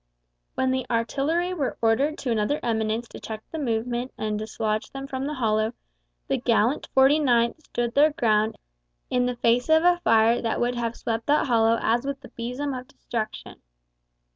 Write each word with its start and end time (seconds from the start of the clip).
When 0.55 0.71
the 0.71 0.87
artillery 0.89 1.53
were 1.53 1.77
ordered 1.79 2.17
to 2.17 2.31
another 2.31 2.59
eminence 2.63 3.07
to 3.09 3.19
check 3.19 3.43
the 3.51 3.59
movement 3.59 4.11
and 4.17 4.39
dislodge 4.39 4.89
them 4.89 5.05
from 5.05 5.27
the 5.27 5.35
hollow, 5.35 5.73
the 6.27 6.37
gallant 6.39 6.89
49th 6.97 7.61
stood 7.67 7.93
their 7.93 8.09
ground 8.09 8.57
in 9.11 9.27
the 9.27 9.35
face 9.35 9.69
of 9.69 9.83
a 9.83 10.01
fire 10.03 10.41
that 10.41 10.59
would 10.59 10.73
have 10.73 10.95
swept 10.95 11.27
that 11.27 11.45
hollow 11.45 11.77
as 11.79 12.03
with 12.03 12.19
the 12.21 12.29
besom 12.29 12.73
of 12.73 12.87
destruction. 12.87 13.61